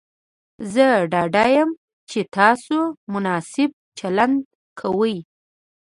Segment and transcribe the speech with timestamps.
[0.73, 1.69] زه ډاډه یم
[2.09, 2.77] چې تاسو
[3.13, 3.69] مناسب
[3.99, 4.37] چلند
[4.79, 5.17] کوئ.